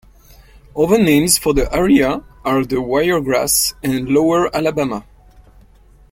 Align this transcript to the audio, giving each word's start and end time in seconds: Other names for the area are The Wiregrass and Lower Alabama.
Other 0.75 0.97
names 0.97 1.37
for 1.37 1.53
the 1.53 1.71
area 1.71 2.23
are 2.43 2.65
The 2.65 2.81
Wiregrass 2.81 3.75
and 3.83 4.09
Lower 4.09 4.49
Alabama. 4.55 5.05